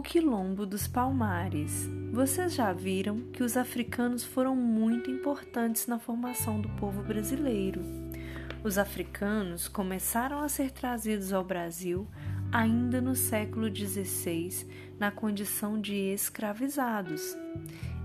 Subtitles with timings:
[0.00, 1.86] Quilombo dos Palmares.
[2.10, 7.82] Vocês já viram que os africanos foram muito importantes na formação do povo brasileiro.
[8.64, 12.08] Os africanos começaram a ser trazidos ao Brasil
[12.50, 14.66] ainda no século XVI,
[14.98, 17.36] na condição de escravizados.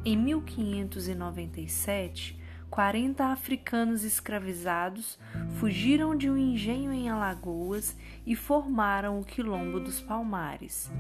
[0.04, 2.38] Em 1597,
[2.70, 5.18] 40 africanos escravizados
[5.60, 10.92] fugiram de um engenho em Alagoas e formaram o Quilombo dos Palmares.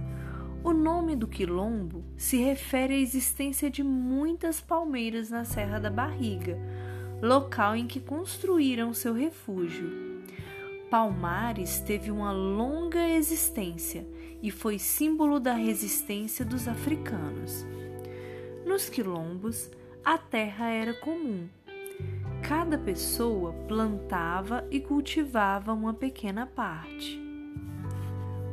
[0.63, 6.57] O nome do quilombo se refere à existência de muitas palmeiras na Serra da Barriga,
[7.21, 10.07] local em que construíram seu refúgio.
[10.89, 14.05] Palmares teve uma longa existência
[14.41, 17.65] e foi símbolo da resistência dos africanos.
[18.65, 19.69] Nos quilombos,
[20.03, 21.47] a terra era comum.
[22.41, 27.26] Cada pessoa plantava e cultivava uma pequena parte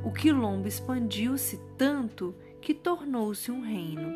[0.04, 4.12] o quilombo expandiu-se tanto que tornou-se um reino.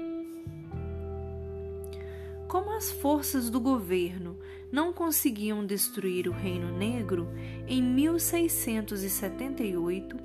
[2.46, 4.38] Como as forças do governo
[4.70, 7.26] não conseguiam destruir o Reino Negro,
[7.66, 10.16] em 1678,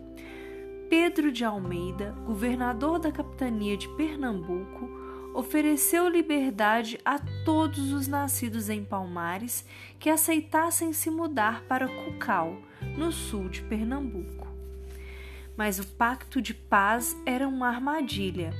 [0.90, 4.90] Pedro de Almeida, governador da capitania de Pernambuco,
[5.34, 9.66] ofereceu liberdade a todos os nascidos em Palmares
[9.98, 12.56] que aceitassem se mudar para Cucal,
[12.98, 14.53] no sul de Pernambuco
[15.58, 18.54] mas o pacto de paz era uma armadilha.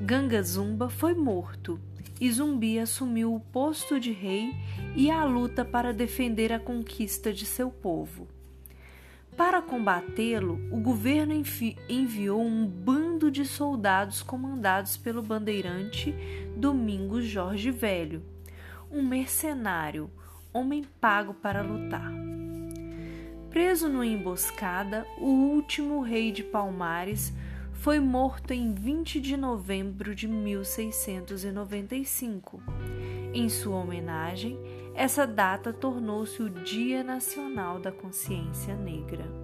[0.00, 1.80] Ganga Zumba foi morto
[2.20, 4.54] e Zumbi assumiu o posto de rei
[4.94, 8.28] e a luta para defender a conquista de seu povo.
[9.36, 16.14] Para combatê-lo, o governo envi enviou um bando de soldados comandados pelo bandeirante
[16.56, 18.22] Domingos Jorge Velho,
[18.90, 20.08] um mercenário,
[20.52, 22.23] homem pago para lutar.
[23.54, 27.32] Preso numa emboscada, o último rei de Palmares
[27.72, 32.60] foi morto em 20 de novembro de 1695.
[33.32, 34.58] Em sua homenagem,
[34.92, 39.43] essa data tornou-se o Dia Nacional da Consciência Negra.